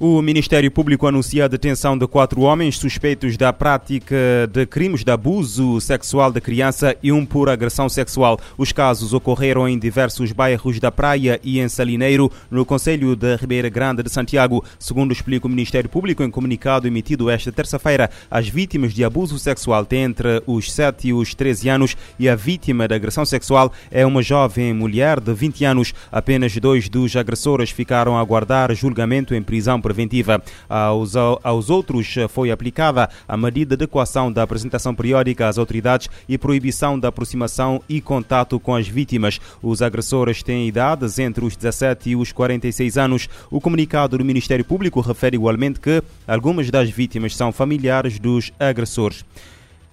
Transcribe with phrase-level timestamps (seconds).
[0.00, 4.14] O Ministério Público anuncia a detenção de quatro homens suspeitos da prática
[4.48, 8.38] de crimes de abuso sexual de criança e um por agressão sexual.
[8.56, 13.68] Os casos ocorreram em diversos bairros da Praia e em Salineiro, no Conselho de Ribeira
[13.68, 14.64] Grande de Santiago.
[14.78, 19.84] Segundo explica o Ministério Público em comunicado emitido esta terça-feira, as vítimas de abuso sexual
[19.84, 24.06] têm entre os 7 e os 13 anos e a vítima de agressão sexual é
[24.06, 25.92] uma jovem mulher de 20 anos.
[26.12, 30.42] Apenas dois dos agressores ficaram a aguardar julgamento em prisão preventiva.
[30.68, 36.36] Aos, aos outros foi aplicada a medida de equação da apresentação periódica às autoridades e
[36.36, 39.40] proibição da aproximação e contato com as vítimas.
[39.62, 43.28] Os agressores têm idades entre os 17 e os 46 anos.
[43.50, 49.24] O comunicado do Ministério Público refere igualmente que algumas das vítimas são familiares dos agressores.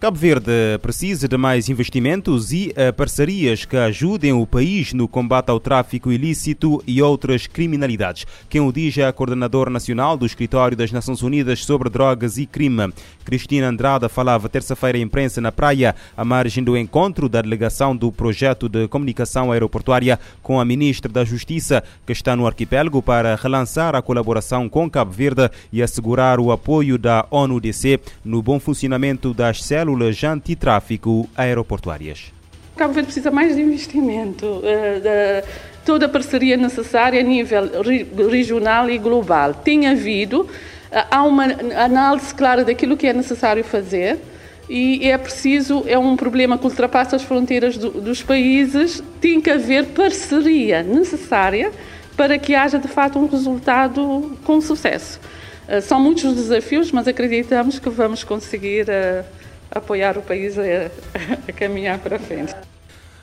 [0.00, 5.50] Cabo Verde precisa de mais investimentos e uh, parcerias que ajudem o país no combate
[5.50, 8.24] ao tráfico ilícito e outras criminalidades.
[8.48, 12.46] Quem o diz é a coordenadora nacional do Escritório das Nações Unidas sobre Drogas e
[12.46, 12.92] Crime.
[13.24, 18.12] Cristina Andrada falava terça-feira à imprensa na praia, à margem do encontro da delegação do
[18.12, 23.96] projeto de comunicação aeroportuária com a ministra da Justiça, que está no arquipélago para relançar
[23.96, 29.60] a colaboração com Cabo Verde e assegurar o apoio da ONU-DC no bom funcionamento das
[29.60, 32.32] células células antitráfico aeroportuárias.
[32.76, 35.48] Cabo Verde precisa mais de investimento, uh, de
[35.84, 37.64] toda a parceria necessária a nível
[38.30, 39.54] regional e global.
[39.54, 40.48] Tem havido, uh,
[41.10, 41.44] há uma
[41.82, 44.18] análise clara daquilo que é necessário fazer
[44.68, 49.50] e é preciso, é um problema que ultrapassa as fronteiras do, dos países, tem que
[49.50, 51.72] haver parceria necessária
[52.14, 55.18] para que haja de fato um resultado com sucesso.
[55.66, 58.86] Uh, são muitos os desafios, mas acreditamos que vamos conseguir
[59.78, 60.62] apoiar o país a,
[61.48, 62.54] a caminhar para frente.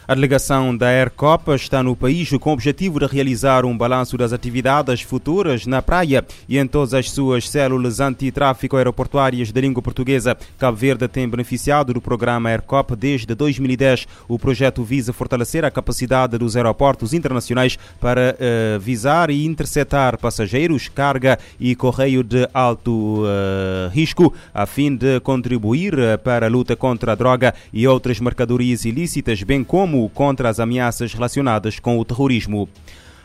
[0.08, 4.34] A delegação da Aircopa está no país com o objetivo de realizar um balanço das
[4.34, 10.38] atividades futuras na praia e em todas as suas células antitráfico aeroportuárias da língua portuguesa.
[10.60, 14.08] Cabo Verde tem beneficiado do programa Aircop desde 2010.
[14.28, 20.88] O projeto visa fortalecer a capacidade dos aeroportos internacionais para uh, visar e interceptar passageiros,
[20.88, 26.76] carga e correio de alto uh, risco, a fim de contribuir uh, para a luta
[26.76, 32.06] contra a droga e outras mercadorias ilícitas, bem como contra as ameaças relacionadas com o
[32.06, 32.70] terrorismo.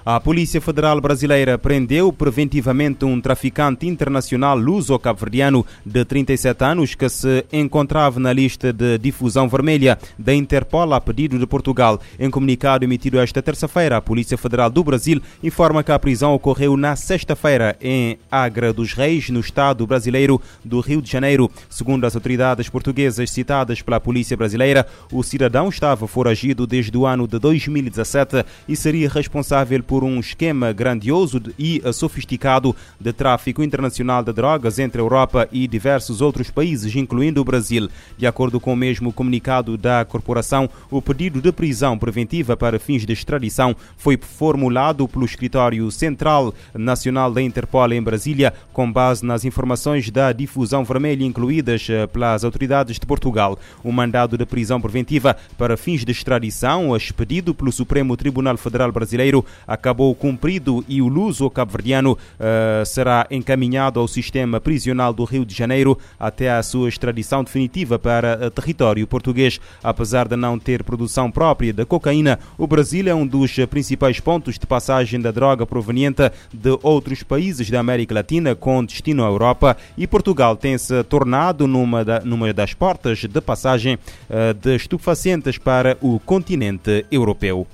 [0.05, 7.45] A Polícia Federal Brasileira prendeu preventivamente um traficante internacional luso-cabo-verdiano de 37 anos que se
[7.53, 12.01] encontrava na lista de difusão vermelha da Interpol a pedido de Portugal.
[12.19, 16.79] Em comunicado emitido esta terça-feira, a Polícia Federal do Brasil informa que a prisão ocorreu
[16.79, 21.51] na sexta-feira em Agra dos Reis, no estado brasileiro do Rio de Janeiro.
[21.69, 27.29] Segundo as autoridades portuguesas citadas pela Polícia Brasileira, o cidadão estava foragido desde o ano
[27.29, 34.33] de 2017 e seria responsável por um esquema grandioso e sofisticado de tráfico internacional de
[34.33, 37.89] drogas entre a Europa e diversos outros países, incluindo o Brasil.
[38.17, 43.05] De acordo com o mesmo comunicado da corporação, o pedido de prisão preventiva para fins
[43.05, 49.45] de extradição foi formulado pelo Escritório Central Nacional da Interpol em Brasília, com base nas
[49.45, 53.59] informações da difusão vermelha incluídas eh, pelas autoridades de Portugal.
[53.83, 59.45] O mandado de prisão preventiva para fins de extradição, expedido pelo Supremo Tribunal Federal Brasileiro,
[59.81, 65.55] acabou cumprido e o luso cabo-verdiano uh, será encaminhado ao sistema prisional do Rio de
[65.55, 69.59] Janeiro até a sua extradição definitiva para uh, território português.
[69.83, 74.59] Apesar de não ter produção própria de cocaína, o Brasil é um dos principais pontos
[74.59, 79.77] de passagem da droga proveniente de outros países da América Latina com destino à Europa
[79.97, 85.57] e Portugal tem se tornado numa, da, numa das portas de passagem uh, de estupefacientes
[85.57, 87.67] para o continente europeu.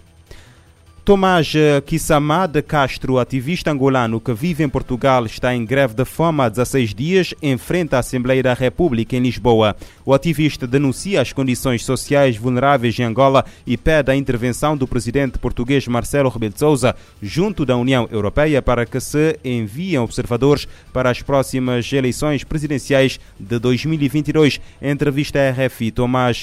[1.07, 1.53] Tomás
[1.87, 6.49] Kissamá de Castro, ativista angolano que vive em Portugal, está em greve de fome há
[6.49, 9.77] 16 dias em frente à Assembleia da República em Lisboa.
[10.05, 15.39] O ativista denuncia as condições sociais vulneráveis em Angola e pede a intervenção do presidente
[15.39, 21.09] português Marcelo Rebelo de Sousa junto da União Europeia para que se enviem observadores para
[21.09, 24.61] as próximas eleições presidenciais de 2022.
[24.83, 26.43] Em entrevista à RFI, Tomás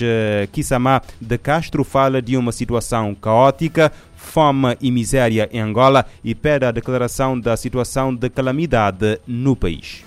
[0.54, 3.92] Kissamá de Castro fala de uma situação caótica
[4.24, 10.04] fome e miséria em Angola e pede a declaração da situação de calamidade no país.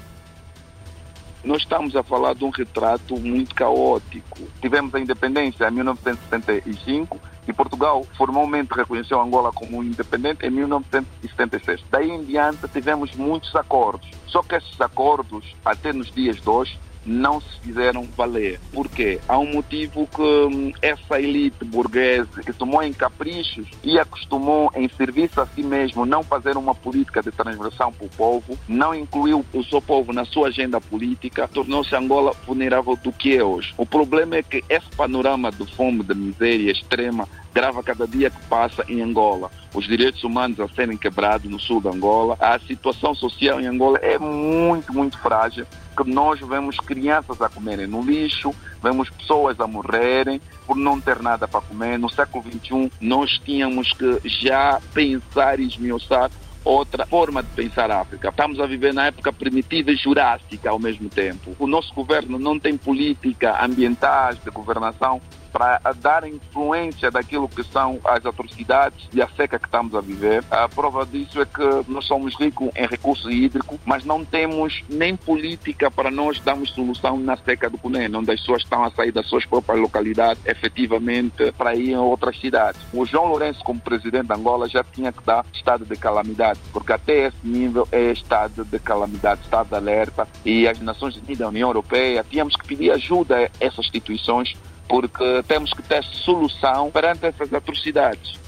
[1.44, 4.40] Nós estamos a falar de um retrato muito caótico.
[4.60, 11.84] Tivemos a independência em 1975 e Portugal formalmente reconheceu Angola como independente em 1976.
[11.88, 14.10] Daí em diante tivemos muitos acordos.
[14.26, 18.60] Só que esses acordos, até nos dias de hoje, não se fizeram valer.
[18.72, 24.70] Porque há um motivo que hum, essa elite burguesa que tomou em caprichos e acostumou
[24.74, 28.94] em serviço a si mesmo, não fazer uma política de transversão para o povo, não
[28.94, 33.72] incluiu o seu povo na sua agenda política, tornou-se Angola vulnerável do que é hoje.
[33.76, 38.40] O problema é que esse panorama de fome, de miséria extrema, grava cada dia que
[38.48, 39.50] passa em Angola.
[39.74, 42.36] Os direitos humanos a serem quebrados no sul de Angola.
[42.38, 45.66] A situação social em Angola é muito, muito frágil.
[45.96, 51.22] Que nós vemos crianças a comerem no lixo, vemos pessoas a morrerem por não ter
[51.22, 51.98] nada para comer.
[51.98, 56.30] No século XXI, nós tínhamos que já pensar e esmiuçar
[56.66, 58.28] outra forma de pensar a África.
[58.28, 61.54] Estamos a viver na época primitiva e jurássica ao mesmo tempo.
[61.58, 65.22] O nosso governo não tem política ambiental de governação
[65.56, 70.44] para dar influência daquilo que são as atrocidades e a seca que estamos a viver.
[70.50, 75.16] A prova disso é que nós somos ricos em recursos hídricos, mas não temos nem
[75.16, 79.12] política para nós darmos solução na seca do Cunene, onde as pessoas estão a sair
[79.12, 82.78] das suas próprias localidades efetivamente para ir a outras cidades.
[82.92, 86.92] O João Lourenço, como presidente de Angola, já tinha que dar estado de calamidade, porque
[86.92, 91.48] até esse nível é estado de calamidade, estado de alerta, e as Nações Unidas, a
[91.48, 94.54] União Europeia, tínhamos que pedir ajuda a essas instituições
[94.88, 98.38] porque temos que ter solução perante essas atrocidades.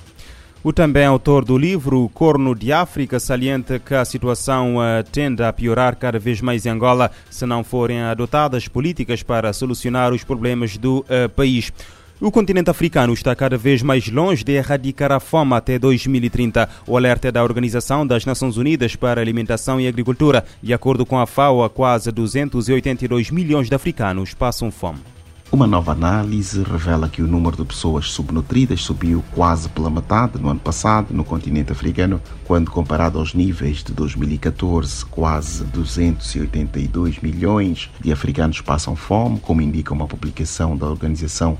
[0.63, 5.53] O também autor do livro Corno de África salienta que a situação uh, tende a
[5.53, 10.77] piorar cada vez mais em Angola se não forem adotadas políticas para solucionar os problemas
[10.77, 11.73] do uh, país.
[12.21, 16.69] O continente africano está cada vez mais longe de erradicar a fome até 2030.
[16.89, 20.45] O alerta é da Organização das Nações Unidas para Alimentação e Agricultura.
[20.61, 25.18] De acordo com a FAO, quase 282 milhões de africanos passam fome.
[25.51, 30.51] Uma nova análise revela que o número de pessoas subnutridas subiu quase pela metade no
[30.51, 38.13] ano passado no continente africano, quando comparado aos níveis de 2014, quase 282 milhões de
[38.13, 41.57] africanos passam fome, como indica uma publicação da Organização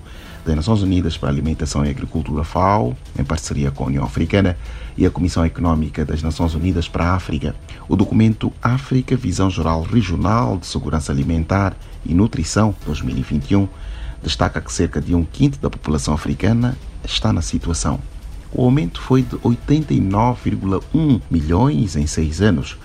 [0.49, 4.57] das Nações Unidas para a Alimentação e Agricultura FAO, em parceria com a União Africana
[4.97, 7.55] e a Comissão Econômica das Nações Unidas para a África.
[7.87, 13.69] O documento África Visão Geral Regional de Segurança Alimentar e Nutrição 2021
[14.23, 18.01] destaca que cerca de um quinto da população africana está na situação.
[18.51, 22.79] O aumento foi de 89,1 milhões em seis anos.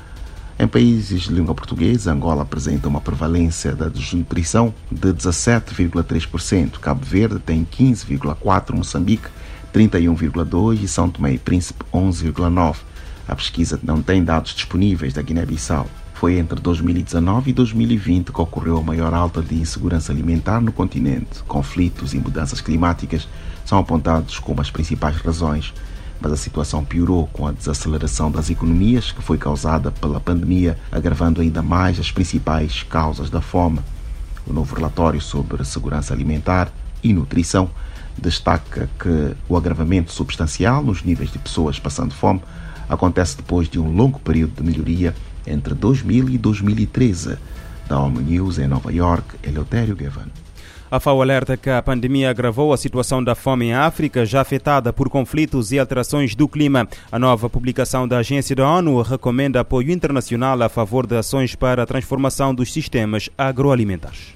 [0.60, 7.40] Em países de língua portuguesa, Angola apresenta uma prevalência da desnutrição de 17,3%, Cabo Verde
[7.40, 9.30] tem 15,4%, Moçambique
[9.74, 12.76] 31,2% e São Tomé e Príncipe 11,9%.
[13.28, 15.88] A pesquisa não tem dados disponíveis da Guiné-Bissau.
[16.14, 21.42] Foi entre 2019 e 2020 que ocorreu a maior alta de insegurança alimentar no continente.
[21.48, 23.28] Conflitos e mudanças climáticas
[23.66, 25.74] são apontados como as principais razões,
[26.24, 31.42] mas a situação piorou com a desaceleração das economias que foi causada pela pandemia, agravando
[31.42, 33.82] ainda mais as principais causas da fome.
[34.48, 36.72] O novo relatório sobre segurança alimentar
[37.04, 37.70] e nutrição
[38.18, 42.42] destaca que o agravamento substancial nos níveis de pessoas passando fome
[42.88, 45.14] acontece depois de um longo período de melhoria
[45.46, 47.38] entre 2000 e 2013.
[47.86, 50.43] Da ONU News em Nova York, Eleutério Gavan.
[50.94, 54.94] A FAO alerta que a pandemia agravou a situação da fome em África, já afetada
[54.94, 56.88] por conflitos e alterações do clima.
[57.12, 61.82] A nova publicação da agência da ONU recomenda apoio internacional a favor de ações para
[61.82, 64.36] a transformação dos sistemas agroalimentares.